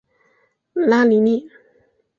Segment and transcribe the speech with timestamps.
[0.73, 1.47] 拉尼利。